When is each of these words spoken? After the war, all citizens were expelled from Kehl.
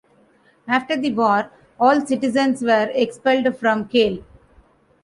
After 0.67 0.97
the 0.97 1.13
war, 1.13 1.51
all 1.79 2.03
citizens 2.07 2.63
were 2.63 2.89
expelled 2.95 3.55
from 3.55 3.87
Kehl. 3.87 4.23